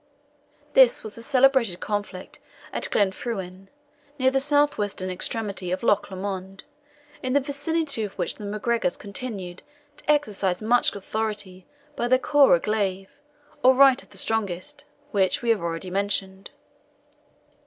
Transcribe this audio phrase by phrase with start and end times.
[0.73, 2.39] This was the celebrated conflict
[2.73, 3.67] at Glenfruin,
[4.17, 6.63] near the southwestern extremity of Loch Lomond,
[7.21, 9.61] in the vicinity of which the MacGregors continued
[9.97, 13.19] to exercise much authority by the coir a glaive,
[13.61, 16.49] or right of the strongest, which we have already mentioned.